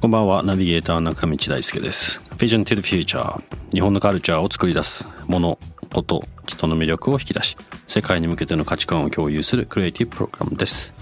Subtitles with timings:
[0.00, 0.44] こんばんは。
[0.44, 2.20] ナビゲーター中道大輔です。
[2.36, 3.42] Vision to the Future
[3.72, 5.58] 日本のカルチャーを作り出すもの
[5.92, 7.56] こと人の魅力を引き出し
[7.88, 10.94] 世界に向けての価値観を共有するクリエイティブプログラムです。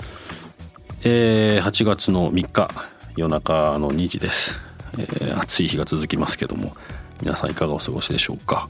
[1.05, 2.71] えー、8月の3日
[3.17, 4.59] 夜中の2時です、
[4.95, 6.73] えー、暑い日が続きますけども
[7.21, 8.67] 皆さんいかがお過ごしでしょうか。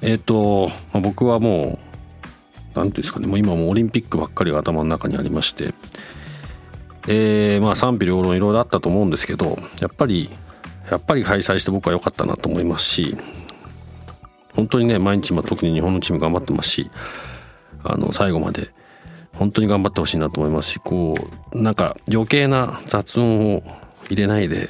[0.00, 1.83] えっ、ー、と、まあ、僕はもう
[2.74, 5.74] 何ていうんですかねもう今もオリンピックばっかりが頭の中にありまして
[7.06, 10.30] えー、まあ賛否両論いろいろあったと思うんですけどやっぱり
[10.90, 13.16] やっぱり開催して僕は良かったなと思いますし
[14.54, 16.90] 本当にね毎日、まあ、特に日本のチーム頑張ってますし
[17.82, 18.70] あの最後まで
[19.34, 21.16] 本当に頑張ってほしいなと思いますしこ
[21.52, 23.62] うなんか余計な雑音を
[24.08, 24.68] 入れないで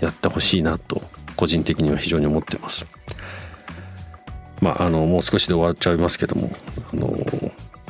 [0.00, 1.02] やってほしいなと
[1.36, 2.86] 個人的には非常に思ってます。
[4.60, 6.50] まあ、あのもう少しで終わっちゃいますけども
[6.92, 7.16] あの、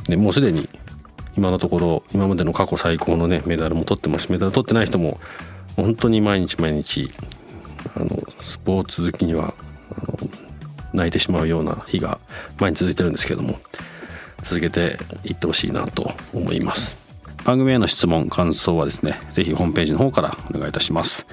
[0.07, 0.69] ね、もうすでに
[1.37, 4.31] 今のところ今までの過去最高のねメダルも取ってます。
[4.31, 5.19] メダル取ってない人も
[5.75, 7.11] 本当に毎日毎日
[7.95, 8.09] あの
[8.41, 9.53] スポーツ好きには
[9.97, 10.29] あの
[10.93, 12.19] 泣いてしまうような日が
[12.59, 13.59] 前に続いてるんですけども
[14.41, 16.97] 続けていってほしいなと思います。
[17.45, 21.25] 番組への質問感想はですね是非ホームページの方からお願いいたします。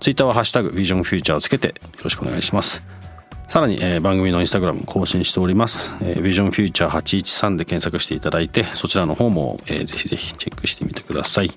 [0.00, 2.82] ツイッターはハッシュタグビジョンフューチャーをつけてよろしくお願いします。
[3.48, 11.50] さらに、えー、番組のインスタグラム更新しております、えー、ビジョンフューチャー813で検索していただいてそちらの方も、えー、ぜひぜひチェックしてみてください。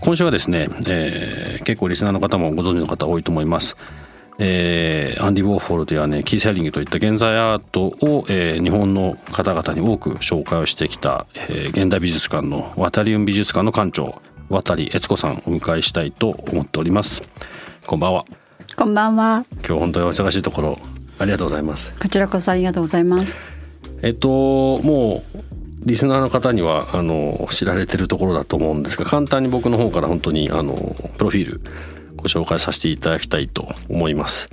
[0.00, 3.76] 今週はですね、えー、結構リスナーの方もご存知の方多いと思います。
[4.38, 17.22] えー、アンディ・ウォーホルドやねキー・セリングといった現在アートを、えー、日本の方々に多く紹介をしてきた、えー、現代美術館の渡り運美術館の館長渡悦子さんをお迎えしたいと思っております。
[17.86, 18.45] こんばんは。
[18.74, 19.44] こんばんは。
[19.66, 20.78] 今日本当にお忙しいところ
[21.18, 21.94] ありがとうございます。
[22.00, 23.38] こちらこそありがとうございます。
[24.02, 24.28] えっと
[24.82, 25.38] もう
[25.86, 30.74] リスナーの方にはあの知られてるところだと思うんですが簡単に僕の方から本当にあの
[31.16, 31.60] プロフィール
[32.16, 34.50] ご紹介させていただきたいと思います。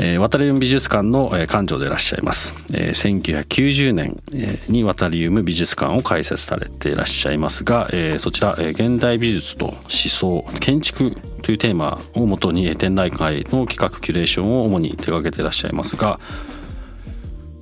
[0.00, 16.20] えー、渡り海美術館の、えー、館長でいらっしゃいます、えー、1990年、えー、に渡り海美術館を開設されていらっしゃいますが、えー、そちら、えー、現代美術と思想建築というテーマをもとに展覧会の企画キュレーションを主に手掛けていらっしゃいますが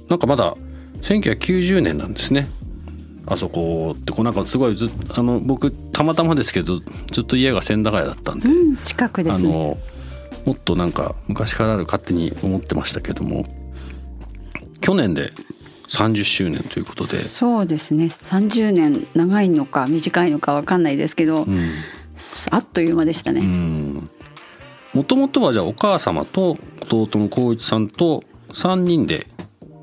[0.09, 0.55] なんかまだ
[1.01, 2.49] 1990年なんですね。
[3.29, 6.79] あそこってこうなんかすごいずあの僕たまたまですけど
[7.11, 9.51] ずっと家が千駄ヶ谷だったんで、うん、近くですね。
[9.51, 9.77] あの
[10.47, 13.45] もっとなんか昔からある勝手に思ってましたけども
[14.81, 15.33] 去年で
[15.89, 17.17] 30周年ということで。
[17.17, 18.05] そうですね。
[18.05, 21.71] 30年長いのか短いのか分かんないですけど、うん、
[22.51, 23.43] あっという間でしたね。
[24.93, 26.57] もともとはじゃあお母様と
[26.91, 29.27] 弟の光一さんと3人で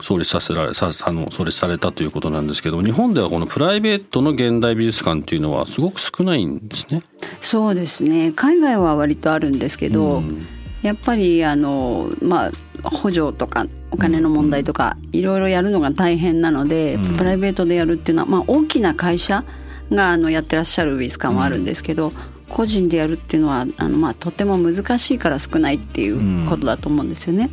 [0.04, 7.02] 創立させられさあの創立されたということなんですけど日本ではこのプライベートの現代美術館っていうのはすごく少ないんですね。
[7.40, 8.34] そうですね。
[8.36, 10.46] 海外は割とあるんですけど、うん、
[10.82, 12.48] やっぱりあのま
[12.84, 19.46] あ補助とかお金の問題とかいろいろやるのが大変なので、うん、プライベートでやるっていうのは、まあ、大きな会社
[19.90, 22.14] があのやってらっしゃる美術館はあるんですけど、うん、
[22.50, 27.50] 個人でやるっていうのはあの、まあ、とても難しいから少ないっていうことだと思うんですよね。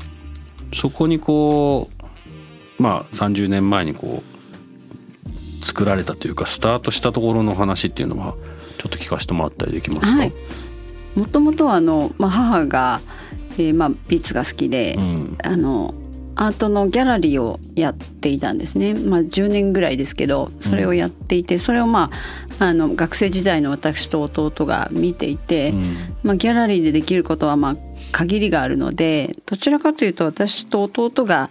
[0.74, 1.99] そこにこう
[2.80, 8.34] まあ30年前にこう作られたというかスタートしたところの話っていうのは
[8.78, 10.32] ちょっと聞かせてもらったりできますか、はい。
[11.14, 13.00] もともとはあの、まあ、母が、
[13.52, 15.94] えーまあ、美術が好きで、うん、あの
[16.36, 22.10] アートのギャラリーをやっていたんですね、まあ、10年ぐらいですけどそれをやっていて、それをま
[22.58, 27.76] ああの学生時代の私と弟が見ていて、うん、まあ、ギャラリーでできることはまあ
[28.12, 31.50] 限りがあるのでどちらかというと私と弟が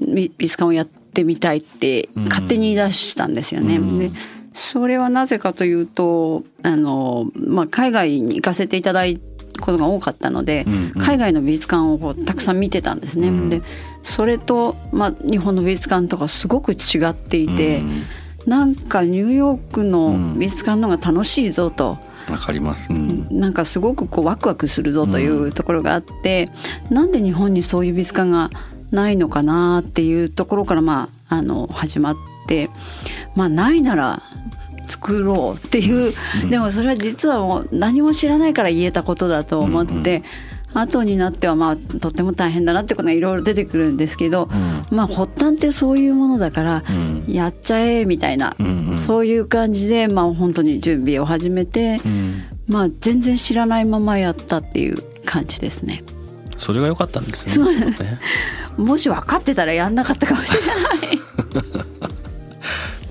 [0.00, 3.76] 美術館をやってみたいって勝手に出したんですよね。
[3.76, 4.10] うん、で
[4.54, 13.28] それはなぜかというとあの、まあ、海外に行かせていただいたことが多かったので、うんうん、海外の美術館をこうたくさん見てたんですね。
[13.28, 13.62] うん、で
[14.02, 18.04] それと、まあ、日本の美術館とかすごく違っていて、うん、
[18.46, 21.98] なんかニューヨークの美術館の方が楽しいぞと。
[22.30, 26.48] わかります、うん、なんかすごくこうワクワクするぞというところがあって、
[26.90, 28.50] うん、なんで日本にそういう美術館が
[28.90, 32.16] ないのかなっていうところからまああの始まっ
[32.46, 32.70] て
[33.34, 34.22] まあないなら
[34.88, 36.12] 作ろうっていう、
[36.48, 40.22] でもそれは実はもう何も知らないから言えたことだと思って、
[40.74, 44.48] 後になってはまあとっても大変だなってことがいろいろ出てくるんですけど、
[44.92, 46.84] まあ発端ってそういうものだから、
[47.26, 48.54] やっちゃえみたいな、
[48.92, 52.00] そういう感じでまあ本当に準備を始めて、
[52.68, 56.04] まあ全然知らないままやったっていう感じですね。
[56.58, 57.66] それが良かったんですね。
[58.76, 60.74] もし分かってたらやんなかったかもしれな
[61.12, 61.20] い。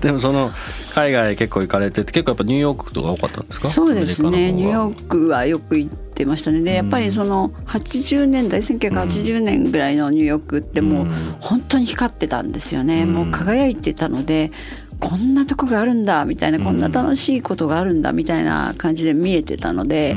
[0.00, 0.52] でもその
[0.94, 3.68] 海外結構行かれてて結構やっぱニューヨークとか多かったんですか？
[3.68, 4.52] そうですね。
[4.52, 6.60] ニューヨークはよく行ってましたね。
[6.60, 11.06] でやっぱりその80年代1980年ぐらいのニューヨークってもう
[11.40, 14.52] 本当に光ってたんですよね、もう輝いてたので
[15.00, 20.16] こんなとこがあるんだみたいなこんな楽しいことがあるんだみたいな感じで見えてたので、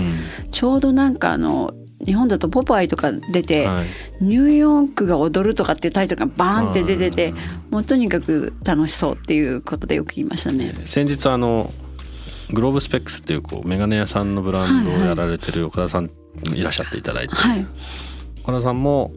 [0.51, 1.73] ちょうどなんかあの
[2.05, 7.33] 日本だと「ポパイ」とか出て、はい、ニューヨークが踊る」とかっていうタイトルがバーンって出てて
[7.69, 10.73] もうとにかく楽しそうっていうことでよく言いましたね。
[10.85, 11.73] 先日あの
[12.51, 16.09] グローブスペックスっていうこうメガネ屋さんのブランドをやられてる岡田さん
[16.45, 17.65] いらっしゃっていただいて、はい、
[18.43, 19.11] 岡田さんも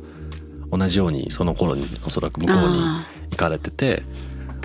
[0.70, 2.82] 同じようにその頃におそらく向こうに
[3.30, 4.02] 行かれてて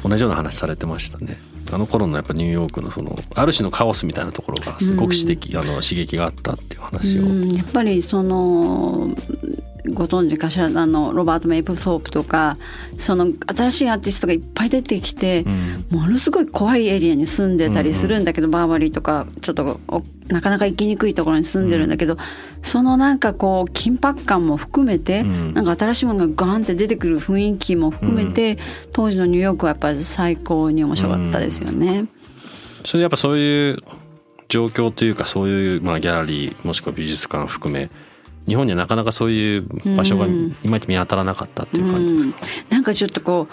[0.03, 1.37] 同じような話されてましたね。
[1.71, 7.23] あの頃のやっぱニューヨークのそのある種のカオスみたいなところがすごく指摘、うん、あの刺激があったっていう話を。
[7.55, 9.09] やっぱりその
[9.93, 10.65] ご存知かしら？
[10.65, 12.57] あのロバート・メイプルソープとか
[12.97, 19.79] その新しいアーティストがいっぱい出てきて、うん、ものすごい怖いエリアに住んでたりするんだけど、うんうん、バーバリーとかちょっと
[20.27, 22.19] なかなか行きにくいところに住んでるんだけど、うん、
[22.61, 28.57] そのなんかこう緊迫感も含めて、うん、なんか新しいものがガーンって出てくる雰囲気も含めて、
[28.93, 32.05] 当時のニューヨークはやっぱり最高に面白かったですよね。
[32.85, 33.83] それやっぱそういう
[34.49, 37.89] 状況というかそういうまあギャラリーもしくは美術館含め
[38.47, 42.38] 日本にはなかなかそういう場所がいまいち見当たらなかったっていう感じですか、
[42.69, 43.47] うん、なんかちょっとこ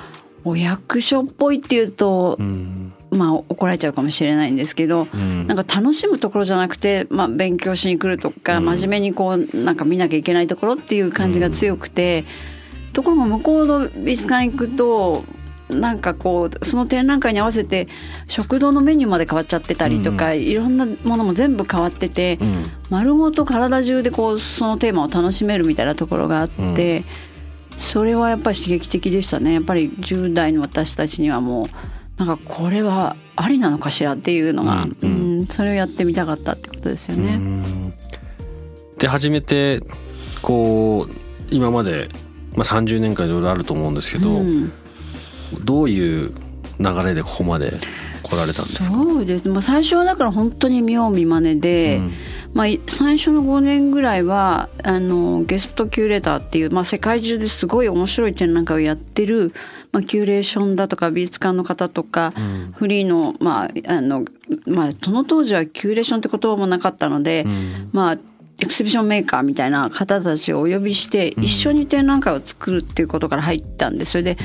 [0.45, 12.25] うお役所っぽいっていうと、うん、まあ怒られちゃうかもしれないんですけど、うん、なんか楽しむところじゃなくて、まあ、勉強しに来るとか、真面目にこうなんか見なきゃいけないところっていう感じが強くて、
[12.93, 15.25] ところが向こうの美術館行くと
[15.69, 17.89] なんかこうその展覧会に合わせて
[18.29, 27.05] 食堂のメニューまで変わっちゃってたりとか、うん、いろんなものも全部変わってて、うん、丸ごと体中でこうそのテーマを楽しめるみたいなところがあって、
[27.73, 29.55] うん、それはやっぱり刺激的でしたね。
[29.55, 31.67] やっぱり10代の私たちにはもう
[32.19, 37.41] なんかこれはありなのかしらっていうのが、うんそれをやってみたかったってことですよね。
[38.99, 39.83] で初めて
[40.41, 41.13] こう
[41.51, 42.09] 今まで、
[42.55, 44.41] まあ、30年間いろいろあると思うんですけど、
[45.63, 46.33] どういう
[46.81, 47.73] 流れでここまで
[48.23, 48.97] 来られたんですか？
[48.97, 52.13] そうです、まあ、最初はだから本当に見よう見まねで、うん、
[52.55, 59.53] まあ、最初の5年ぐらいはあのゲストキュレーターっていう、まあ、世界中ですごい面白い展覧会をやってる、
[59.93, 64.25] まあ、キュレーションだとか美術館の方とか、うん、フリーの,、まああの
[64.67, 68.19] まあ、その当時はキュレーションって言葉もなかったので、うん、まあ
[68.61, 74.13] エクシビションメーカーみたいな方たちをお呼びして一緒に展覧会を作るっていうことから入ったんです。
[74.13, 74.37] それで、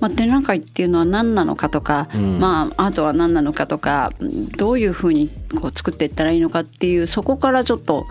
[0.00, 2.08] まあ、展覧会っていうのは何なのかとか、
[2.40, 4.10] まあ、アートは何なのかとか
[4.56, 5.28] どういうふうに
[5.60, 8.06] こう作っていったらいいのかっていうそこからちょっと、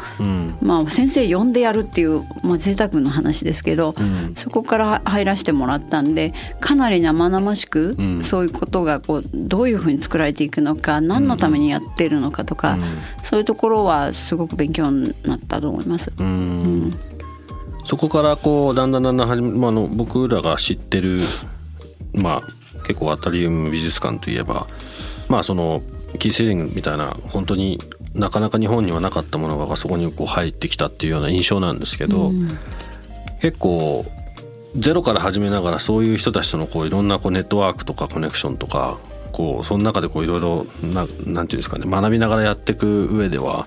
[0.62, 3.96] まあ、先生呼んでやるっていう、まあ、贅沢な話ですけど、
[4.36, 12.78] そこから入らせてもらったんでかなり生々しく、そういうことがこうどういうふうに作られていくのか何のためにやってるのかとか、
[13.24, 15.47] そういうところはすごく勉強になって。
[15.48, 16.12] ったと思います。
[16.20, 16.94] うん、
[17.86, 21.22] そこからこうだんだんだんだんまあの僕らが知ってる
[22.14, 24.68] まあ結構アタリウム美術館といえば
[25.30, 25.82] まあその
[26.20, 27.80] キーセーリングみたいな本当に
[28.14, 32.58] なかなか日本にはなかったものがそこにこう入ってきたっていうような印象なんですけど、うん、
[33.42, 34.06] 結構
[34.76, 38.98] ゼロから始めながらそういう人たちとのこういろんなこうネットワークとかコネクションとか
[39.32, 43.66] こうその中でこういろいろななんていうんですかね学びながらやっていく上では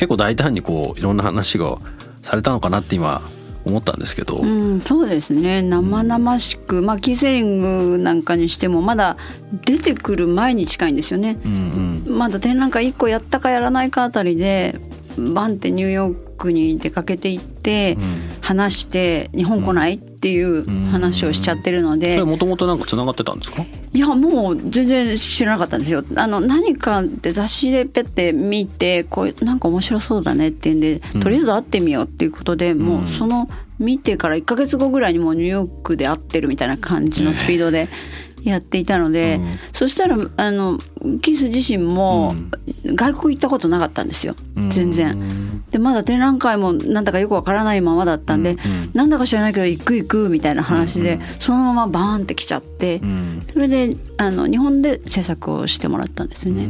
[0.00, 1.76] 結構大胆にこういろんな話が
[2.22, 3.20] されたのかなって今
[3.66, 5.60] 思ったんですけど、うん、そうですね。
[5.60, 9.18] 生々しく、うん、まあキーセリングなんかにしてもまだ
[9.66, 14.80] 出てくる前に近いんですよね、うんうん、まだ展覧会1個やったかやらないかあたりで
[15.16, 17.96] バンってニューヨークに出かけていって
[18.40, 23.62] 話して日本来ないっていう話をしちゃってるので、それもともとなんかつながってたんですか？
[23.92, 26.04] いやもう全然知らなかったんですよ。
[26.16, 33.48] あの何かって雑誌でペッて見てこうなんか面白そうだねっていうんでとりあえず会ってみようっていうことで、もうその
[33.78, 37.88] 見てから1か月後ぐらいにもうニューヨークで会ってるみたいな感じのスピードで
[38.42, 40.78] やっていたので、うん、そしたらあの
[41.22, 42.34] キス自身も
[42.84, 44.36] 外国行ったことなかったんですよ。
[44.68, 45.62] 全然。
[45.70, 48.58] でまだ展覧会もなんだかよくわからないままだったんで、うん。
[48.58, 56.68] うん、なんだか知らないけど行く行くみたいな話で、うんうん、そのままバーンって来ちゃって、うん、それであの日本で制作をしてもらったんですね。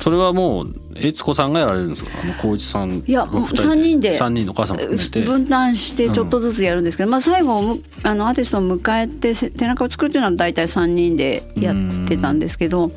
[0.00, 2.10] それはもう悦子さんがやられるんですか？
[2.38, 11.76] 光一さんいや3人で？3人のお母さんも分担してちょっとずつやるんですけど、うん、まあ、最後あのアーティストを迎えて展覧会を作るっていうのは大体3人でやっ
[12.06, 12.92] てたんですけど。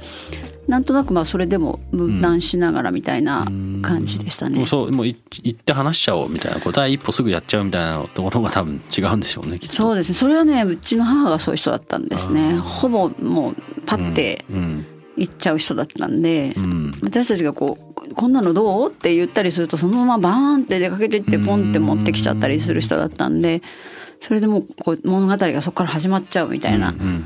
[0.67, 3.46] なんとなくまあそれでも分断しながらみたいな
[3.82, 4.62] 感じでしたね。
[4.62, 5.17] うそうもう行
[5.50, 12.58] って話しちゃおうみたいなこう第一歩すぐやっちゃうみたいなところが多分違うんでしょうねそうですねそれはねうちの母がそういう人だったんですね。
[12.58, 13.55] ほぼもう
[13.86, 14.46] パッて
[15.17, 17.77] 行っちゃう人だったんで、うん、私たちがこ
[18.10, 23.62] う「こんなのどう?」って言ったりするとそのままバーンって出かけてってポンって持ってきちゃったりする人だったんで
[24.22, 26.89] それでもうこう物語がそこから始まっちゃうみたいな。
[26.89, 27.24] うんうん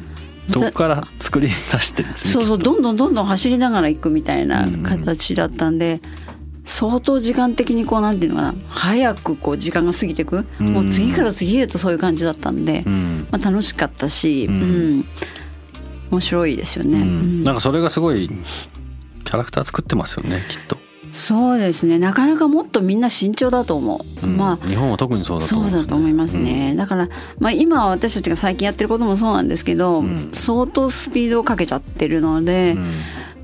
[0.49, 2.31] どこから作り出してるんですね。
[2.33, 6.01] そうそうどんどんどんどん走りながら行くみたいな形だったんで、
[6.67, 15.05] 相当時間的にこうなんていうのかな早くこう時間が過ぎていく、うん、もう次から次へとそういう感じだったんで、うん、まあ、楽しかったし、うん、うん、
[16.11, 16.99] 面白いですよね、
[17.43, 20.77] なんかそれがすごいキャラクター作ってますよねきっと。
[21.17, 21.97] そうですね。
[21.97, 27.09] なかなかもっとみんな慎重だと思う、うん、まあ日本は特にそうだと思う、ね、そうだと思いますね、うん、だから、
[27.39, 32.77] まあ、今私たちが最近やってることもそうなんですけど、うん、相当スピードをかけちゃってるので、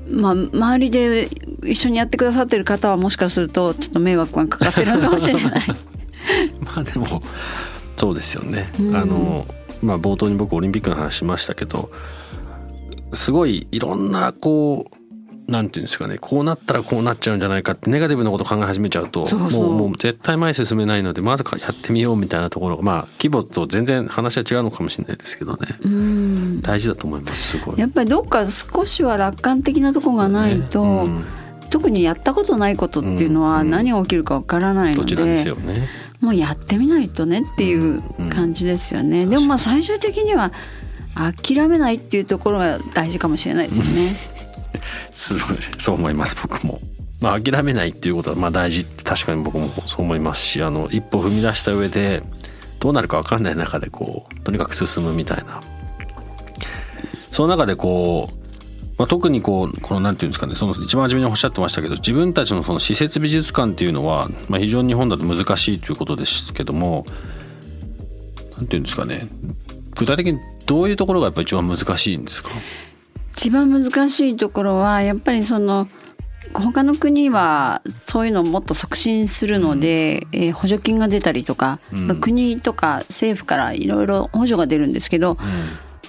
[0.08, 1.28] まあ、周りで
[1.64, 5.62] 一緒にやってくださってる方はもしかするとちょっと迷惑がかかってるのかもしれない。
[6.64, 7.22] まあでも
[7.96, 9.46] そうですよね、あの
[9.82, 11.90] まあ冒頭に僕オリンピックの話しましたけど
[13.12, 15.03] すごいいろんなこう
[15.46, 25.68] なんていうんですかねこうなったらこうなっちゃうんじゃないかってネガティブなこと考え始めちゃうともうもう絶対前進めないのでまずやってみようみたいなところがまあ規模と全然話は違うのかもしれないですけどね
[26.62, 27.78] 大事だと思いますすごい。
[27.78, 31.24] やっぱりどっか少しは楽観的なとこがないと、ねうん、
[31.70, 35.16] 特にやったことないことっていうのは何が起きるかわからないので。
[35.16, 35.88] ですよね
[36.20, 39.26] もうやってみないとねっていう感じですよね。
[39.26, 40.52] でもまあ最終的には
[41.14, 44.16] 諦めないっていうところが大事かもしれないですよね。
[45.12, 45.42] すごい
[45.78, 46.80] そう思います僕も。
[47.20, 52.22] まあ、諦めないっていうことはまあ大事って確かに僕もそう思いますしあの一歩踏み出した上で
[52.80, 55.62] どうなるか分かんない中でこうとにかく進むみたいな
[57.32, 67.06] その中でこう、まあ、特にこうこのなんていうんですかねその一番初めにおっしゃってましたけど自分たちのその施設美術館っていうのは、まあ、非常に日本だと難しいということですけども
[68.58, 69.28] なんていうんですかね
[69.96, 72.50] 具体的にどういうところがやっぱ一番難しいんですか？
[73.36, 75.88] 一番難しいところはやっぱりその
[76.52, 85.36] 他の国はそういうのをもっと促進するので、うん、えー、補助金が出たりとか、うん、国とか政府からいろいろ補助が出るんですけど、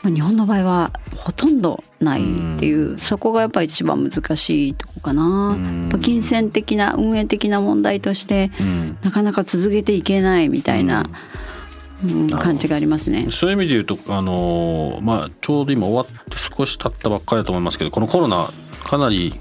[0.05, 5.57] うん、日本の場合はほとんどないっていう、そこがやっぱり一番難しいとこかな。
[6.01, 8.51] 金銭的な運営的な問題として、
[9.01, 11.09] なかなか続けていけないみたいな。
[12.39, 13.27] 感じがありますね。
[13.31, 18.49] そういう意味で言うとあの、まあ、ちょうど今終わって少し経ったばっかりだと思いますけどこのコロナ
[18.83, 19.33] かなり、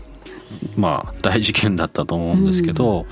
[0.76, 3.06] まあ、大事件だったと思うんですけど、うん。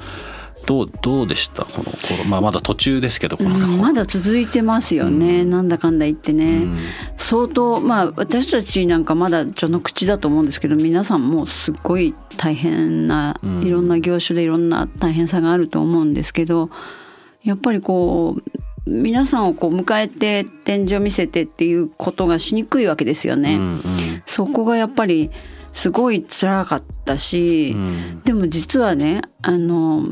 [0.64, 1.64] どうどうでした？
[1.64, 6.78] この頃、まあ、まだ途中ですけど、うん、まだ続いてますよね、うん、なんだかんだ言ってね、うん、
[7.16, 16.70] 相当まあ私たちなんかまだ序の口だと思うんですけど皆さんもすっごい大変ないろんな業種でいろんな大変さがあると思うんですけど
[17.42, 23.54] やっぱりこう皆さんをこう迎えて展示を見せてっていうことがしにくいわけですよね。
[23.54, 23.80] うんうん、
[24.26, 25.30] そこがやっぱり
[25.72, 30.04] すごい辛かったし、うん、でも実はねあの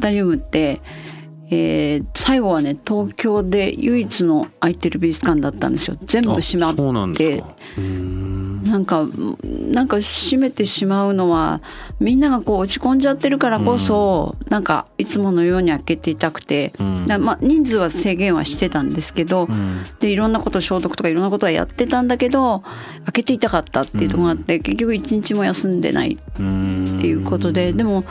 [0.00, 0.80] タリウムって、
[1.50, 5.96] えー、最後はね東京で唯一の空いてる美術館だったんですよ。
[6.02, 7.44] 全部閉まって
[8.66, 9.06] なんか
[9.44, 11.60] なんか閉めてしまうのは
[12.00, 22.60] みんながこう落ち込んじゃってるからこそ、うん、なんかいつものように開けていたくて、うん、まあ、人数は制限はしてたんですけど、うん、でいろんなこと消毒とかいろんなことはやってたんだけど
[23.04, 28.02] 開けていたかったっていうところがあって、結局一日も休んでないっていうことで、でも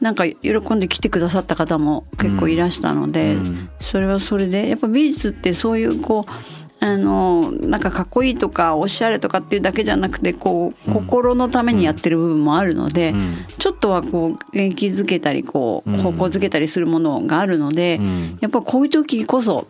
[0.00, 3.36] なんか喜んで来てくださった方も結構いらしたので、
[3.80, 19.68] それはそれでやっぱ美術ってそういうこうあのなんかかっこいいとかおしゃれとかっていうだけじゃなくてこう心のためにやってる部分もあるので、うん、ちょっとはこう元気づけたりこう方向づけたりするものがあるので、うん、やっぱこういう時こそ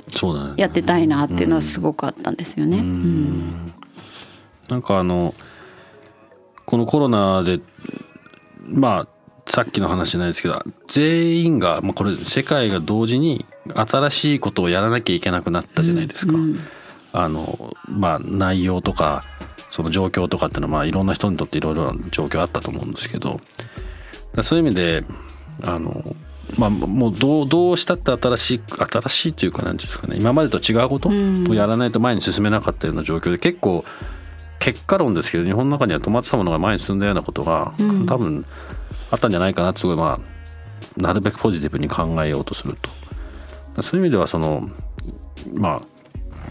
[0.56, 2.78] やってたいなっていうのはすごくあったんですよね。
[2.78, 3.74] うん、
[4.70, 5.34] なんかあの
[6.64, 7.60] このコロナで
[8.64, 16.32] まあさっきの話じゃないですけど全員が、まあ、これ世界が同時に新しいことをやらなきゃいけなくなったじゃないですか。
[16.32, 16.58] うん
[17.12, 19.22] あの、まあ、内容とか
[19.70, 23.40] その状況とかっていうのはまあいろんな人にとっていろいろな状況あったと思うんですけど
[24.42, 25.04] そういう意味で
[25.64, 26.02] あの
[26.58, 33.84] まあ、もうどうどうしたって新しい新しいというか何ていうんですかね今までと違うことをやらないと前に進めなかったような状況で結構
[34.58, 37.74] 結果論ですけど日本の中には止まってたものが前に進んだようなことが、
[38.06, 38.46] 多分
[39.10, 42.76] あったんじゃないかなすごいまあなるべくポジティブに考えようとする
[43.74, 43.82] と。
[43.82, 44.68] そういう意味ではその
[45.54, 45.80] まあ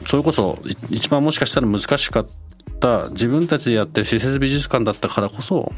[0.05, 2.25] それこそ一番もしかしたら難しかっ
[2.79, 5.72] た自分たちでやってる施設美術館だったからこそ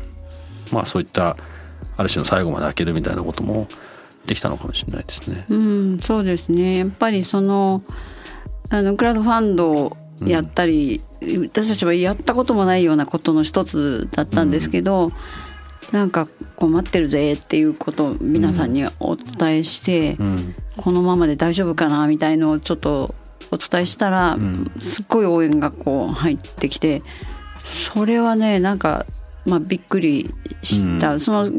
[0.71, 1.37] まあそういった
[1.97, 3.67] ある種の最後まで開けるみたいなことも
[4.25, 5.45] できたのかもしれないですね。
[5.49, 6.77] うん、そうですね。
[6.77, 7.83] やっぱりその
[8.69, 15.13] あのクラウドファンドをやったり、うん、私たちはやったこともないようなことの一つだったんですけど、うん、
[15.91, 23.13] なんか困ってるぜっていうことを皆さんにお伝えして、うん、このままで大丈夫かなみたいのをちょっと
[23.53, 24.37] お伝えしたら、
[24.79, 27.03] すっごい応援がこう入ってきて
[27.57, 29.05] それはねなんか
[29.45, 31.51] まあ、びっくりした、うん、その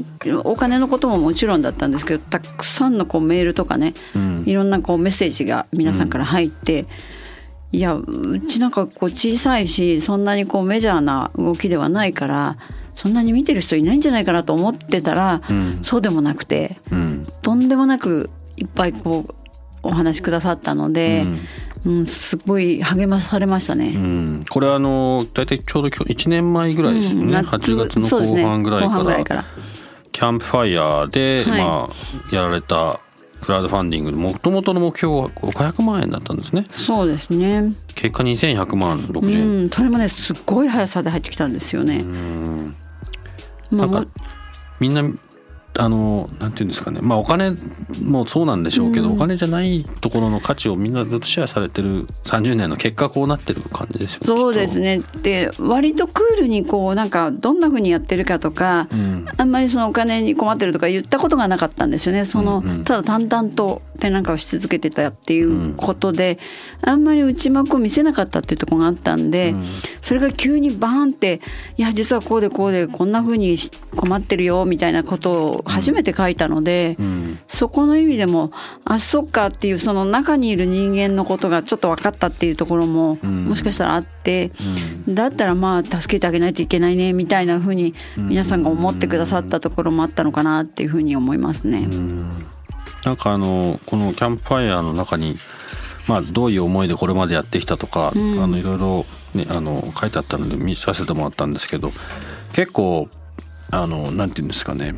[0.44, 6.88] お金のことももちろんだったんですけどたくさんのこうメールとかね、うん、いろんなこうメッセージが皆さんから入って、うん、
[7.72, 12.56] いやうちなんかこう小さいしそんなにこうメジャーな動きではないから
[12.94, 15.42] そんなに見てる人いないんじゃないかなと思ってたら、
[15.82, 16.78] そうでもなくて、
[17.42, 19.34] とんでもなくいっぱいこう
[19.82, 21.22] お話しくださったので。
[21.22, 21.40] うん、
[22.06, 23.88] すごい励まされましたね。
[23.88, 28.84] うん、これあの大体ちょうど1年前ぐらいですよね、うん、8月の後半ぐら
[29.20, 29.44] いから。
[30.12, 33.00] キャンプファイヤーで、はい、まあ、やられた
[33.40, 36.64] クラウドファンディングもともとの目標は500万円だったんですね。
[36.70, 37.72] そうですね。
[37.94, 41.98] 結果2100万60円、うん、それもねすっごい速さで入ってきたんですよね。
[41.98, 42.76] うん。
[43.72, 44.06] なんか
[44.80, 45.02] みんな
[45.76, 47.00] あのなんていうんですかね。
[47.02, 47.56] まあお金
[48.00, 54.26] もそうなんでしょうけど、うん、お金じゃないところの価値をみんなずっとシェアされてる30年の結果こうなってる感じですよね。
[54.26, 55.02] そうですね。
[55.22, 62.24] で割とクールにこうなんかどんなふうにやってるかとか、うん、あんまりそのお金に困ってるとか言ったことがなかったんですよね。
[62.24, 66.38] その、うんうん、ただ淡々と展覧会をし続けてたっていうことで、
[66.84, 69.56] うん、あんまり内幕を見せなかったっていうところがあったんで、
[70.00, 71.40] それが急にバーンって
[71.76, 73.56] いや実はこうでこうでこんなふうに
[73.96, 78.52] 困ってるよみたいなことを初めて書いたので、うん、そこの意味でも
[78.84, 84.50] あそっかっていうその中にいる人間のことがちょっと分かったっていうところも、もしかしたらあって、
[85.08, 91.88] だったらまあ助けてあげないといけないねみたいなふうに皆さんが思ってくださったところもあったのかなっていうふうに思いますね。
[93.04, 95.36] なんかあのこのキャンプファイヤーの中に
[96.06, 101.90] まあ、どういう思いでこれまでやってきたとか、あのいろいろ、ね、あの書いてあったので見させてもらったんですけど
[102.52, 103.08] 結構
[103.70, 104.94] あのなんて言うんですかね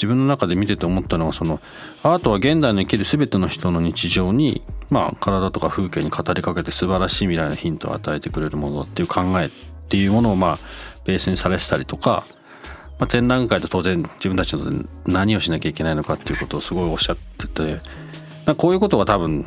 [0.00, 1.60] 自分の中で見てて思ったのはその
[2.02, 9.50] アートは現代の生きる全ての人の日常に、まあ、体とか風景に語りかけて素晴らしい未来のヒントを与えてくれるものっていう考えっ
[9.88, 10.58] ていうものをまあ
[11.04, 12.24] ベースにされてたりとか、
[12.98, 14.64] まあ、展覧会と当然自分たちの
[15.06, 17.78] 何をしなきゃいけないのかっていうことをすごいおっしゃってて
[18.56, 19.44] こういうことが多分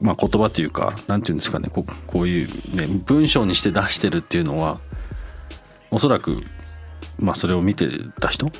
[0.00, 4.80] まあ、言葉というか何て言うんですかねここういう、ね、文章にして出してるっていうのは
[5.90, 6.38] おそらく、
[7.18, 7.86] まあ、それを見て
[8.18, 8.50] た人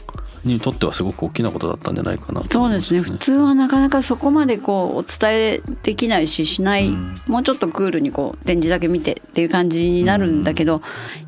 [0.44, 3.00] にとってはすごく大きなことだったんじゃないかな、ね、そうですね。
[3.00, 10.83] 普通はなかなかそこまでこうお伝えできないししない、うん、もうちょっとクールにこう展示だけ見てっていう感じになるんだけど、うん、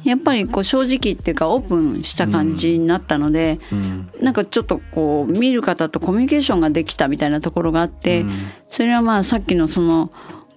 [0.09, 8.25] やっぱりこう正直っていうかオープンした感じになったので、うん、なんかちょっとこう見る方とコミュニケーションができたみたいなところがあって、
[8.70, 10.11] それはまあさっきのその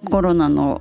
[0.06, 0.80] コロナの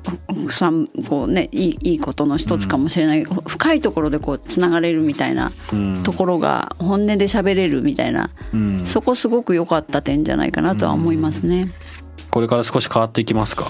[0.49, 5.51] さんこう、ね、いいいいことの一つかもしれない、うん、深いところでこうつながれるみたいな
[6.03, 11.69] ところが本音で喋れるみたいな、うん、そこすごく良かった点じゃないかなとは思いますね。
[12.35, 13.65] これから少し変わっていきますか？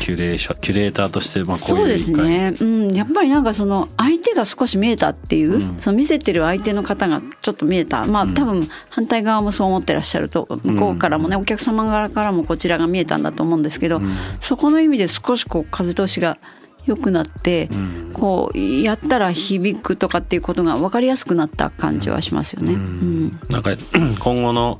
[0.00, 8.04] キュレーショキュレーターとしてまあそうですね、うん、やっぱりなんかその相手が少し見えたっていう、うん、その見せてる相手の方がちょっと見えた。
[8.06, 14.00] まあ多分反対側もそう思ってらっしゃると向こうからもね、お客様側からもこちらが見えたんだと思うんですけど、
[14.40, 16.38] そこの意味で少しこう風通しが
[16.86, 17.68] 良くなって、
[18.14, 22.72] こうやったら響くとかっていうことが分かりやすくなった感じはしますよね。
[22.72, 23.40] うん。
[23.48, 23.70] なんか
[24.18, 24.78] 今後の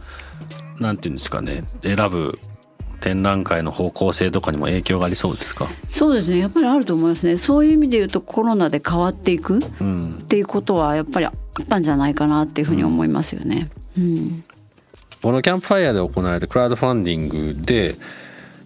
[0.81, 2.39] なんていうんですかね選ぶ
[3.01, 5.69] 展覧会の方向性とかにも影響がありそうですか？
[5.89, 6.39] そうですね。
[6.39, 7.37] やっぱりあると思いますね。
[7.39, 9.63] そういう意味で言うとコロナで変わっていくっ
[10.27, 13.71] ていうことはやっぱりあったんじゃないかなっていうふうに思いますよね。
[13.97, 14.45] うん、うん、
[15.23, 17.97] このキャンプファイヤーで行われたクラウドファンディングで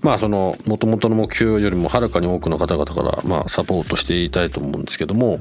[0.01, 5.40] まあその元々の目標よりもはるかに多くの方々からまあサポートしていたいと思うんですけども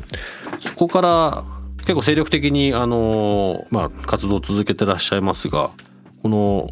[0.60, 1.44] そこから
[1.80, 5.72] 結構精力的にあのまあ活動を続けてらっしゃいますが
[6.22, 6.70] この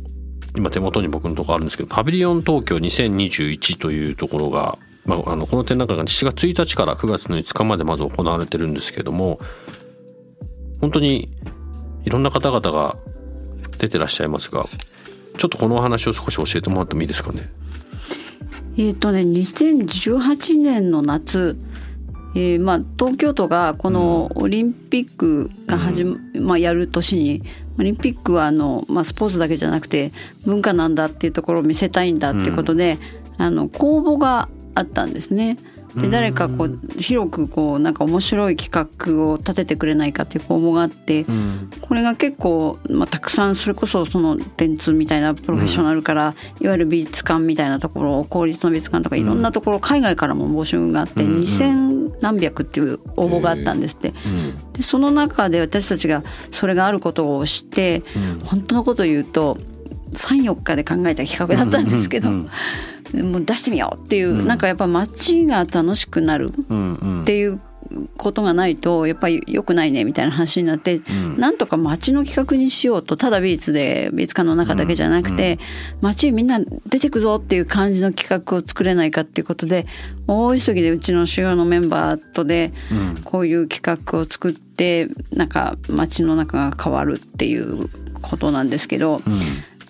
[0.55, 9.39] 今手元に僕のとこあるんですけどパビリオン東京2021というところがまあ、あのこの展覧会が7月1日から9月の5日までまず行われてるんですけども
[10.81, 11.31] 本当に
[12.03, 12.95] いろんな方々が
[13.79, 14.65] 出てらっしゃいますが
[15.38, 17.49] ちょっとこのお話を少し教えてもらってもいいですかね？
[18.77, 21.57] えっ、とね2018年の夏
[22.35, 27.41] えーまあ、東京都がこのオリンピックが始ま、うん、まあ、やる年に
[27.79, 30.11] オリンピックはあの、まあ、スポーツだけじゃなくて
[30.45, 32.97] 文化なんだっていうところを見せたいんだっていうことで、
[33.37, 35.57] うん、あの公募があったんですね。
[35.99, 51.89] で誰かこう広くこうなんか面白い企画を立ててくれないかっていう公募があって、うん、これが結構、まあ、たくさんそれこそその電通みたいなプロフェッショナルから、いわゆる美術館みたいなところ公立の美術館とかいろんなところ、海外からも募集があって、2,000
[52.21, 54.13] 何百っていう応募があったんですって。
[54.73, 58.03] でその中で私たちがそれがあることを知って、
[58.43, 59.57] 本当のことを言うと
[60.13, 62.29] 34日で考えた企画だったんですけど。
[63.13, 67.59] もう出してみようっていう、うん、なんかやっぱ街が楽しくなるっていう
[68.17, 75.59] ことがないとやっぱり良くないねみたいな話になって、うん、なんとか街の企画にしようとただ美術で美術館の中だけじゃなくて、うん、
[76.01, 79.87] 街みんな出てくぞっていう感じの企画を作れないかっていうことで
[80.27, 82.71] 大急ぎでうちの主要のメンバーとで
[83.23, 87.89] こういう企画を作ってなんか街の中が変わるっていう
[88.21, 89.39] ことなんですけど、うん。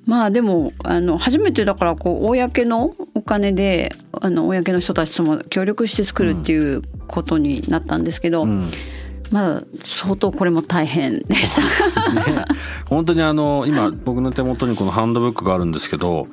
[0.05, 2.99] まあでもあの初めてだからこう公のお
[3.30, 8.72] 金であの公の人たちとも協力して作るっていうことになったんですけど、うん、
[9.32, 11.62] まあ相当これも大変でした。
[12.32, 12.46] ね、
[12.89, 16.28] 本当にあの今僕の手元にこのハンドブックがあるんですけど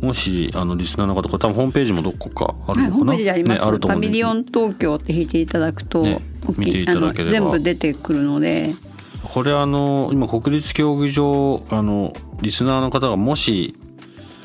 [0.00, 6.20] もしあのリスナーの方多分ホームページもどこかあるのかな、はい、ホームページあります、ね、パビリオン東京って引いていただくと、ね、
[6.56, 7.30] 見ていただければ。
[7.30, 8.74] 全部出てくるので。
[9.22, 13.74] これあの今国立競技場あのリスナーの方がもし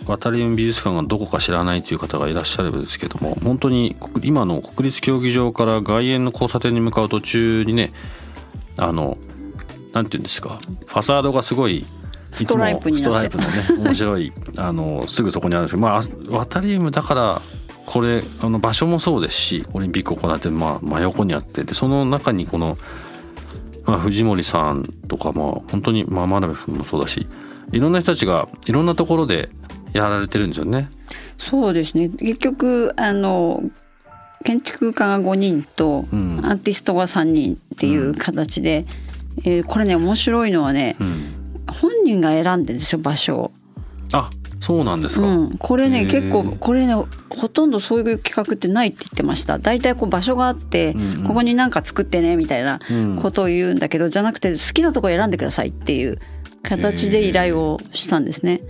[0.05, 7.91] 渡り海美術館がどこか知らないという方がいらっしゃればですけども本当に今の国立競技場から外苑の交差点に向かう途中にね
[8.77, 9.17] あの
[9.93, 11.85] なんていうんですかファサードがすごい
[12.31, 17.41] ストライプにストライプのね面白い あのすぐそこにあるんですけどまあ渡り海だから
[17.85, 22.77] これあの場所もそうですしオリンピックを行って、まあ、真横にあってでその中にこの、
[23.85, 27.27] まあ、藤森さんとかも本当に、まあ、真鍋君もそうだし
[27.71, 29.49] いろんな人たちがいろんなところで
[29.93, 30.89] やられてるんですよね。
[31.37, 32.09] そうですね。
[32.09, 33.63] 結局あの
[34.43, 38.85] 建築家が5人と、アーティストが3人っていう形で、
[39.45, 43.51] うん、えー、これね面白いのはね、うん、本人が選んでるんですよ場所を。
[44.11, 44.29] あ
[44.59, 46.93] そうなんですか、うん、これね結構これね
[47.29, 49.59] ほとんどそういう企画ってないって言ってました。
[49.59, 52.79] 大体こう場所があって、うんうん、ここに何か作ってねみたいな
[53.21, 56.17] ことを言うんだけど、じゃなくて好きなとこ選んでくださいっていう
[56.61, 58.61] 形で依頼をしたんですね。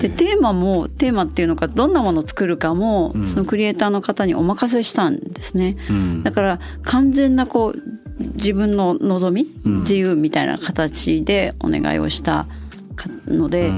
[0.00, 5.76] でテーマもテーマっていうのかどんなものを作るかも、うん、そのクリエイターの方にお任せしたんですね。
[5.88, 12.46] うん、だから完全なこう自分の望み、自由みたいな形でお願いをした
[13.26, 13.70] ので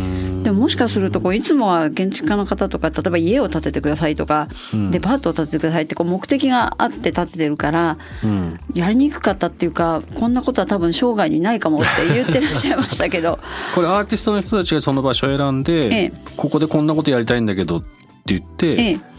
[0.42, 13.38] でももしかするとこういつもは建築家の方とか例えば家を建ててくださいとか、うん、デパートを建ててくださいってこう目的があって建ててるから、うん、やりにくかったっていうかこんなことは多分生涯にないかもって言ってらっしゃいましたけど。
[13.74, 17.88] これアーティストの人たちがその場所を選んで、ええ、ここでこんなことやりたいんだけどって
[18.26, 19.11] 言って、ええ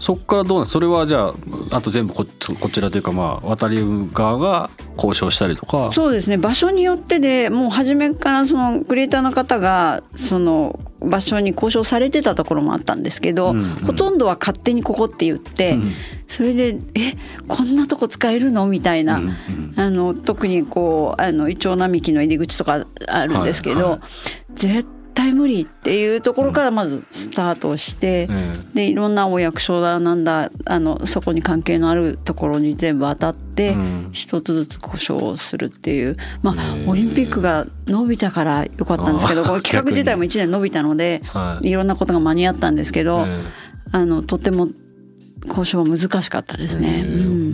[0.00, 1.34] そこからどうなんそれはじゃあ
[1.76, 2.24] あと全部こ
[2.58, 3.80] こちらというかまあ渡り
[4.12, 5.92] 側が交渉したりとか？
[5.92, 6.38] そうですね。
[6.38, 15.92] 場所によってでもう初めからそのクリエイターの方がその場所に交渉されてたところもあったんですけど、うんうん、ほとんどは勝手にここって言って、うん、
[16.28, 24.00] それで「えこんなとこ使えるの?」みたいな、うんうん、あの特にこうあのイチョウ並木の入り口とかあるんですけど、はいはい、
[24.54, 33.76] 絶対対無理っていうところからまずスタートして、うん、でいろんなお役所だなんだあのそこに関係のあるところに全部当たって
[34.12, 36.16] 一つずつ故障をするっていう。
[36.42, 41.22] まあオリンピックが伸びたからよかったんですけどこ企画自体も1年伸びたので、
[41.62, 43.26] い、ろんなことが間に合ったんですけど、
[43.92, 44.68] あのとても
[45.46, 47.02] 交渉は難しかったですね。
[47.02, 47.06] う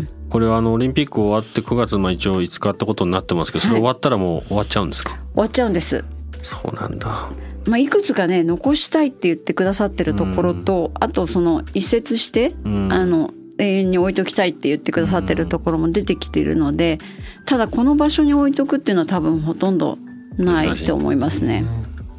[0.02, 6.04] ん、これはあのオリンピック終わって9月まあ一応5日ってことになってますけどそれ終わったらもう終わっちゃうんですか、はい、終わっちゃうんです。
[6.42, 7.28] そうなんだ
[7.66, 16.98] まあ、いくつかね残したいって言ってくださってるところと、うん、あとその移設して、うん、あの永遠に置いときたいって言ってくださってるところも出てきているので
[17.44, 19.98] ただこの場所に置いとくっていうのは多分ほとんど
[20.36, 21.64] ないと思いますね。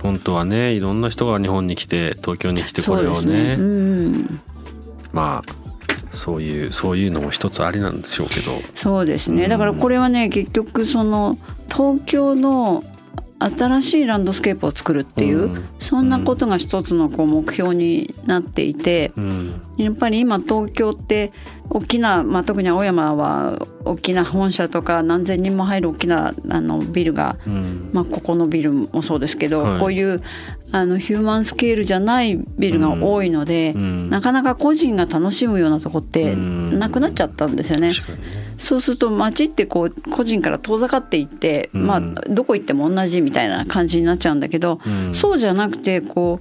[0.02, 4.40] 本当はねいろんな人が日本に来て東京に来てこれをね、ねうん、
[5.12, 5.68] まあ
[6.12, 8.60] そういうそういうのも一つありなんでしょうけど。
[8.76, 9.48] そうですね。
[9.48, 11.38] だからこれはね結局その
[11.70, 12.84] 東京の
[13.40, 15.70] 新しいランドスケープを作るっていう、うん。
[15.80, 19.62] そんなことが一つのこう目標になっていて、うん。
[19.78, 21.32] やっぱり今東京って
[21.70, 27.90] 大きな、まあ、特に青山は大きな本社とか何千人も入る大きなあのビルが、うん。
[27.94, 29.80] まあ、ここのビルもそうですけど、はい。
[29.80, 30.24] こういう
[30.72, 34.10] あのヒューマンスケールじゃないビルが多いので、うん。
[34.10, 36.80] なかなか個人が楽しむようなとこってうん。
[36.80, 37.92] なくなっちゃったんですよね。
[38.58, 41.88] そうすると街ってこう個人から遠ざかっていって、うん。
[41.88, 45.14] まあどこ行っても同じみたいな感じになっちゃうんだけど、うん。
[45.14, 46.40] そうじゃなくてこ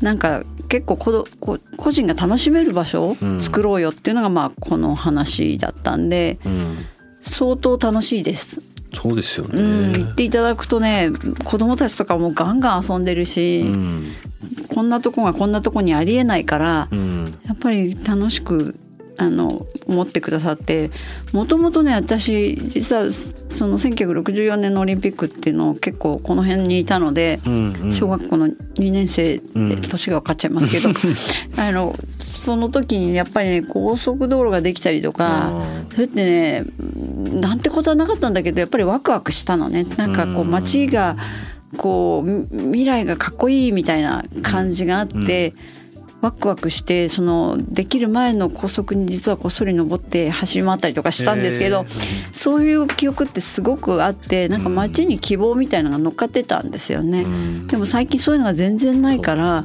[0.00, 6.86] うなんか結構こどこ個人が楽しめる場所を作ろうよっていうのがまあこの話だったんでうん。
[7.22, 8.62] 相当楽しいです。
[8.94, 9.60] そうですよね。
[9.60, 11.10] うん、行っていただくとね
[11.44, 14.12] 子供たちとかもガンガン遊んでるし、うん。
[14.74, 17.38] こんなとこがこんなとこにありえないから、うん。
[17.46, 18.74] やっぱり楽しく
[19.20, 20.90] あの思ってくださって
[21.34, 27.92] もともとね私実はその1964年のオリンピックっていうのを結構この辺にいたので、うんうん。
[27.92, 29.80] 小学校の2年生でうん。
[29.82, 30.88] 年が分かっちゃいますけど、
[31.60, 36.64] あのその時にやっぱりね高速道路ができたりとかあそれってね
[37.38, 39.84] なんてことはなかったんだけどやっぱりワクワクしたのね。
[39.98, 40.50] なんかこううん。
[40.50, 41.18] 街が
[41.76, 45.52] こうみ未来がかっこいいみたいな感じがあって。
[46.20, 51.86] ワクワクしてそのできる前の高速に実はこっそり登って走り回ったりとかしたんですけど、
[52.30, 57.22] そういう記憶ってすごくあってなんか街に希望みたいなのが乗っかってたんですよね。
[57.22, 57.66] うん。
[57.66, 59.64] でも最近そういうのが全然ないから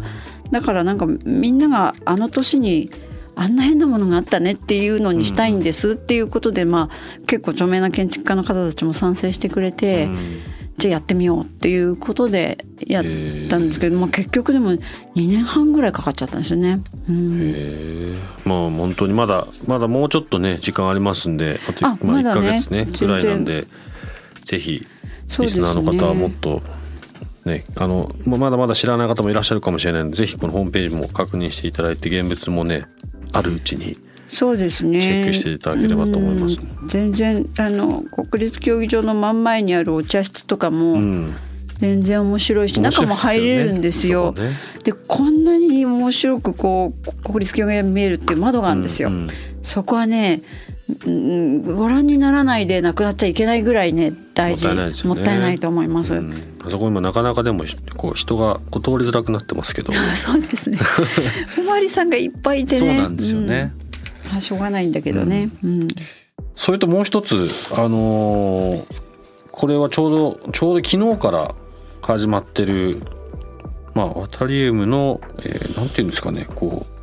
[0.52, 2.90] だからなんかみんながあの年に
[3.36, 10.42] あんな変なものがあったねっていうのにしたいんですっていうことで、まあ結構著名な建築家の方たちも賛成してくれて、うん
[10.78, 13.04] じゃあやってみようっていうことでやっ
[13.50, 14.80] たんですけど、まあ、結局でも2
[15.16, 16.82] 年半ぐらいかかっちゃったんですよね。
[17.10, 18.18] うん。
[18.44, 23.68] まあ本当にまだまだもうちょっとね時間ありますんであとあまあ1まだねヶ月ねぐらいなん全で
[24.44, 24.86] ぜひ
[25.40, 26.62] リスナーの方はもっと
[27.46, 32.86] ねあのまあまだまだ知らない方もいらっしゃるかもしれないのでぜひこのホームページも確認していただいて現物もね
[33.32, 33.98] あるうちに
[34.36, 41.36] そうですねチェックしていただければと思いますうん全然あの国立競技場の真ん前にあるお茶室とかも、うん
[41.80, 44.28] 全然面白いし中も入れるんですよ。
[44.28, 49.10] 面白いでこんなに面白くこう国立競技場が見えるっていう窓があるんですよ。
[49.10, 49.28] うんうん
[49.66, 50.44] そこはね、
[51.08, 56.14] うん、ご覧にならないでなくなっちゃいけないぐらいね大事もったいないですよねもったいないと思います。
[56.14, 57.64] うんあそこ今なかなかでも
[57.98, 60.78] こう人がこう通りづらくなってますけど そうですね。
[61.60, 62.80] おまわりさんがいっぱいいてね。
[62.80, 63.74] そうなんですよね。
[63.80, 63.85] うん
[64.34, 65.50] あしょうがないんだけどね。
[65.64, 65.88] うん。
[66.56, 69.06] それともう一つあのー
[69.52, 70.12] これはちょう
[70.44, 71.56] どちょうど昨日から
[72.02, 73.02] 始まってる
[73.94, 76.96] まあワタリウムの、えーなんていうんですかねこう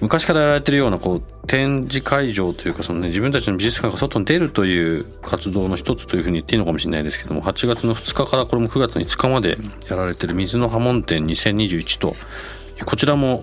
[0.00, 12.14] 昔からやられてるようなこう展示会場というかその、ね、自分たちの美術館が外に出るという活動の一つというふうに言っていいのかもしれないですけども8月の2日からこれも9月の5日までやられてる水の波紋展2021と
[12.84, 13.40] こちらも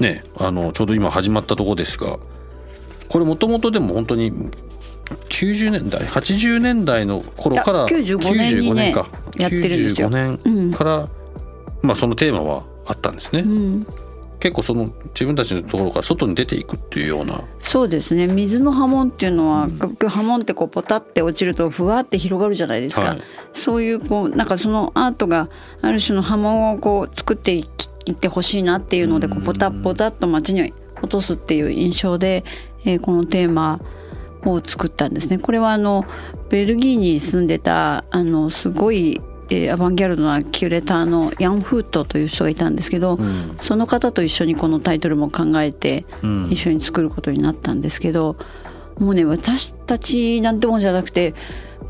[0.00, 2.18] ねあのちょうど今始まったところですが
[3.08, 4.32] これもともとでも本当に
[5.28, 9.26] 90年代80年代の頃からいや95年にね95か。
[9.38, 10.08] やってるんですよ。
[10.08, 11.08] 95年から、
[11.82, 13.86] まあそのテーマはあったんですね、うん。
[14.40, 17.40] 結構その自分たちのところから外に出ていくっていうような。
[17.60, 18.26] そうですね。
[18.26, 23.20] 水の波紋っていうのは、結局波紋ってこうポタって落ちるとふわって広がるじゃないですか、はい。
[23.52, 25.48] そういうこうなんかそのアートが
[25.82, 32.44] ある種の波紋をこう作っていきいってほしいなっていうのでこうポタポタっと街に落とすっていう印象で、
[32.84, 33.80] えーこのテーマ
[34.44, 35.38] を作ったんですね。
[35.38, 36.04] これはあの
[36.48, 43.56] ベルギーに住んでたあのすごい、えーアバンギャルドなキュレーターのヤン・フートという人がいたんですけど、ん。
[43.58, 46.48] その方と一緒にこのタイトルも考えてうん。
[46.50, 48.36] 一緒に作ることになったんですけど、
[48.98, 51.34] もうね私たちなんてもんじゃなくて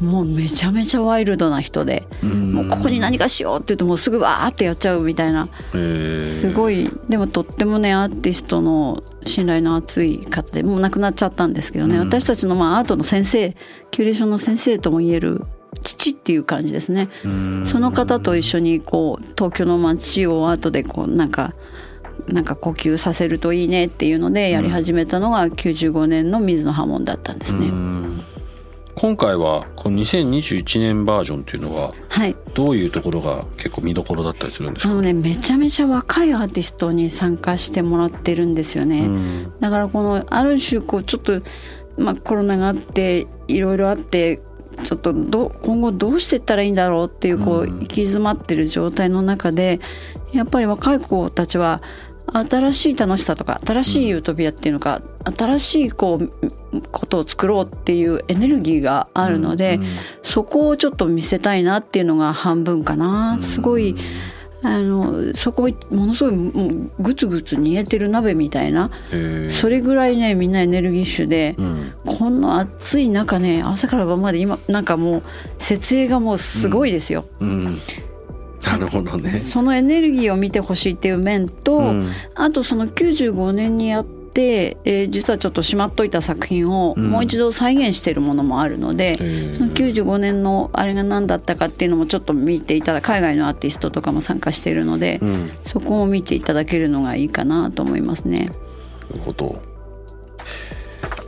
[0.00, 5.48] もうめちゃめちゃワイルドな人で、もうここに何かしようって言うともうすぐわーってやっちゃうみたいな。
[5.72, 6.22] えー。
[6.22, 6.90] すごい。
[7.08, 13.56] でもとってもねアーティストの信頼の厚い方でもう亡くなっちゃったんですけどね、私たちのまあアートの先生
[13.90, 15.42] キュレーションの先生とも言える
[15.80, 17.08] 父っていう感じですね。
[17.24, 17.62] うん。
[17.64, 21.54] その方と一緒にこう東京の街をアートでこうなんか
[22.28, 27.70] なんか呼吸させるといいねっていうのでやり始めたのが95年の水の波紋だったんですね。
[28.96, 32.34] うん今回はこの2021年バージョンっていうのははい。
[32.54, 39.00] どういうところが結構見どころだったりするんですか、あのねめちゃめちゃ若いアーティストに参加してもらってるんですよね。
[39.00, 41.42] うんだからこのある種こうちょっと
[41.98, 44.40] まあコロナがあっていろいろあって
[44.82, 49.80] ちょっとどう今後どうしていったらいいんだろうっていうこううん行き詰まってる状態の中で
[50.32, 51.82] やっぱり若い子たちは
[52.32, 56.32] 新しい楽しさとか新しいユートピアっていうのか、うん、新しいこう
[56.92, 59.88] ことを作ろうっていうエネルギーがあるので、うんうん、
[60.22, 63.38] そこをちょっと見せたいなっていうのが半分かな。
[63.40, 63.96] すごい、
[64.62, 66.66] あのそこものすごいも
[66.98, 68.90] うグツグツ煮えてる鍋みたいな。
[69.48, 75.22] それぐらいねみんなエネルギッシュで、うん、この暑い中ね朝から晩まで今なんかもう
[75.58, 77.26] 設営がもうすごいですよ。
[77.40, 77.48] うん。
[77.48, 77.78] うん
[78.72, 79.30] なるほどね。
[79.30, 84.06] そのエネルギーを見てほしいっていう面と、うん、あとその95年にやっ、
[84.38, 98.50] えー、実はちょっとしまっといた作品をもう一度再現しているものもあるので、うん、その95年のあれが何だったかっていうのもちょっと見ていただ海外のアーティストとかも参加しているので、うん、そこを見ていただけるのがいいかなと思いますね。
[99.10, 99.62] なるほど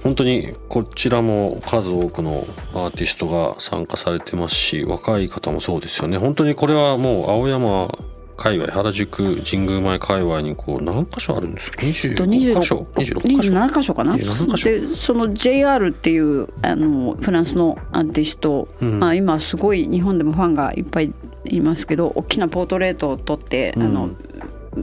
[0.09, 6.16] 本当にこちらも数多くのアーティストが参加されてますし若い方もそうですよね。
[6.16, 7.90] 本当にこれはもう青山
[8.38, 14.16] 界隈原宿神宮前界隈にこう何箇所あるんですか？26箇所？26箇所？27箇所かな？
[14.16, 21.12] でその JR っていうあのフランスのアーティスト、うん、まあ、今すごい日本でもファンがいっぱい
[21.51, 24.11] いますけど大きなポートレートを撮って、うん、あの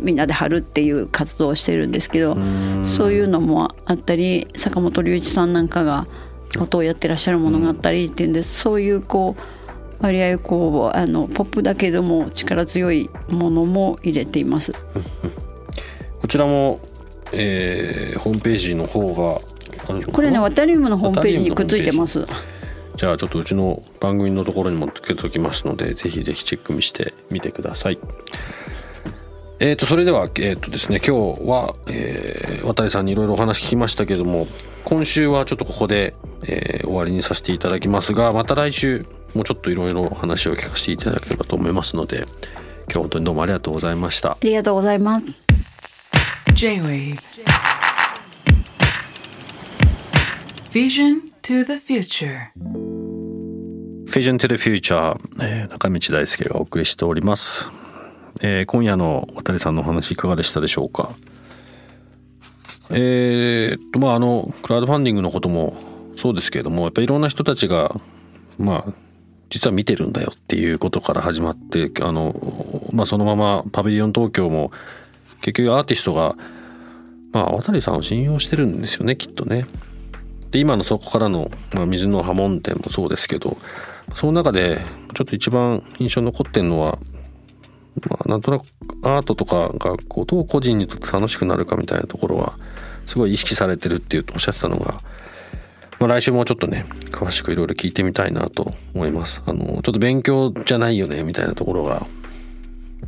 [0.02, 2.38] みんなで貼るっていう活動をしてるんですけど
[2.84, 6.08] そういうのもあったり坂本龍一さんなんかが
[6.60, 14.74] 音をやってらっしゃるものがあったりっていうんでそういうこう割合こうあのポップだけども力強いものも入れています。
[16.22, 16.80] こちらも、
[17.32, 19.42] えー、ホームページの方が
[20.12, 22.26] これねワタリウムのホームページにくっついてます。
[22.96, 28.00] じゃあちょっとうちの番組のところにもつけておきますのでぜひぜひチェックしてみてください。
[29.66, 34.46] えーと、それでは、えーとですね、今日は、えー、渡さんにいろいろお話聞きましたけども
[34.84, 42.28] 今週はちょっとここで、えー、終わりにさせていただきますがまた来週もうちょっといろいろ話を聞かせていただければと思いますので
[42.92, 44.34] 今日本当にどうもありがとうございました。
[44.34, 45.34] ありがとうございます。
[46.54, 47.18] J-Wave
[50.74, 52.50] Vision to the Future
[54.06, 57.72] Vision to the Future、えー、中道大輔がお送りしております、
[58.48, 61.16] えー、今夜の渡さんのお話いかがでしたでしょうか
[62.92, 65.76] えー、っとまああのクラウドファンディングのことも
[66.16, 67.96] そうですけれどもやっぱりいろんな人たちが
[68.60, 68.94] まあ
[69.50, 72.36] 実は見てるんだよっていうことから始まってあの、
[72.94, 74.72] まあ、そのままパビリオン東京も
[75.42, 76.36] 結局アーティストが
[77.32, 79.66] まあ渡さんを信用してるんですよねきっとね。
[80.52, 83.58] で今のそこからの、まあ、水の波紋店もそうですけど
[84.14, 84.78] その中で
[85.16, 87.00] ちょっと一番印象に残ってるのは、
[88.10, 88.64] まあ、なんとなく
[89.04, 92.58] アートとかがこうどう個人にとって楽しくなるかみたいなところは
[93.06, 95.02] すごい意識されてるっていうとおっしゃってたのが
[96.00, 99.42] まあ、来週もちょっとね詳しくいろいろ聞いてみたいなと思います。
[99.46, 102.06] あのちょっと勉強じゃないよねみたいなところが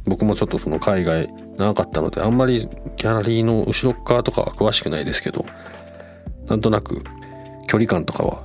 [0.06, 5.46] 僕もちょっとその海外長かったのであんまりギャラリーの後ろ側とかは詳しくないですけど
[6.48, 7.04] なんとなく
[7.68, 8.44] 距離感とかは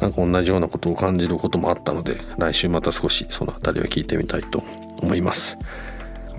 [0.00, 4.62] なんか同じようなことを感じることもあったので来週また少しその辺りを聞いてみたいと
[5.02, 5.58] 思います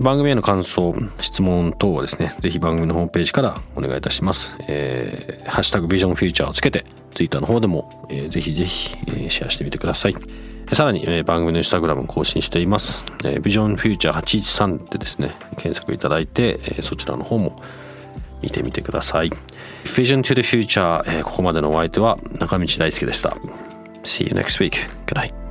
[0.00, 10.16] 番組への感想質問等はですね是非番組のホームページからお願いいたしますえー、ハッシュタグビジョンフューチャーをつけてツイッターの方でも、えー、ぜひぜひ、えー、シェアしてみてください。
[10.72, 13.06] さらに、えー、番組のインスタグラム更新しています。
[13.24, 17.56] えー、ビジョンフューチャー813でですね、検索いただいて、えー、そちらの方も
[18.42, 19.30] 見てみてください。
[19.84, 23.36] Vision to the Future、えー、ここまでのお相手は中道大輔でした。
[24.02, 24.76] See you next week.
[25.06, 25.43] Good night.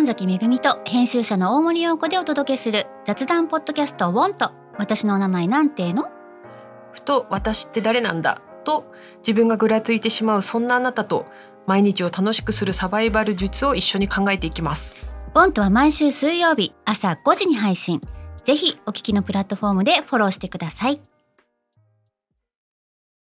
[0.00, 6.08] 神崎めぐみと編集者の大森洋子でお届けする雑談ポッドキャスト「ウォンと私の名前なんての?」
[6.90, 8.40] ふと私って誰なんだ？
[8.64, 11.26] と自分がぐらついてしまうそんなあなたと
[11.66, 14.96] 毎日を楽しくするサバイバル術を一緒に考えていきます。
[15.34, 18.00] ボンとは毎週水曜日朝5時に配信。
[18.42, 21.02] ぜひお聞きのプラットフォームでフォローしてください。